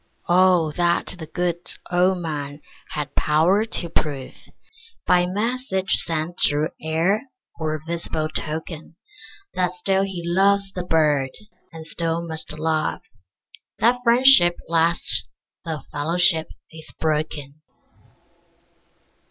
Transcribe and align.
Oh 0.27 0.71
that 0.77 1.13
the 1.19 1.27
good 1.27 1.59
old 1.91 2.17
Man 2.23 2.59
had 2.93 3.13
power 3.13 3.65
to 3.65 3.87
prove, 3.91 4.33
By 5.05 5.27
message 5.27 5.91
sent 5.91 6.39
through 6.39 6.69
air 6.81 7.29
or 7.59 7.79
visible 7.85 8.27
token, 8.27 8.95
That 9.53 9.73
still 9.75 10.01
he 10.01 10.23
loves 10.25 10.71
the 10.73 10.83
Bird, 10.85 11.29
and 11.71 11.85
still 11.85 12.25
must 12.25 12.51
love; 12.57 13.01
That 13.77 13.99
friendship 14.03 14.57
lasts 14.67 15.29
though 15.65 15.83
fellowship 15.91 16.47
is 16.71 16.91
broken! 16.99 17.61